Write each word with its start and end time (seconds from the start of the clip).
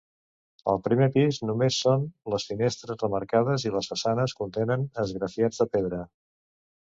Al 0.71 0.79
primer 0.85 1.07
pis 1.15 1.37
només 1.49 1.75
són 1.83 2.07
les 2.35 2.45
finestres 2.51 2.97
remarcades 3.03 3.67
i 3.71 3.73
les 3.75 3.91
façanes 3.93 4.35
contenen 4.41 4.87
esgrafiats 5.03 5.63
de 5.65 5.69
pedra. 5.77 6.01